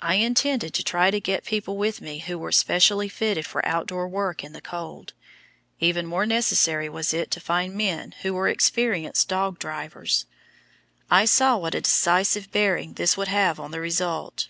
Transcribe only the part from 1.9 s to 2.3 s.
me